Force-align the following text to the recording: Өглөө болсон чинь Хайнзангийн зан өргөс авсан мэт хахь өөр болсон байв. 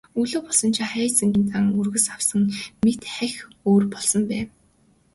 Өглөө 0.19 0.41
болсон 0.45 0.69
чинь 0.75 0.89
Хайнзангийн 0.91 1.47
зан 1.53 1.65
өргөс 1.79 2.05
авсан 2.15 2.41
мэт 2.83 3.01
хахь 3.15 3.39
өөр 3.69 3.83
болсон 3.93 4.21
байв. 4.31 4.47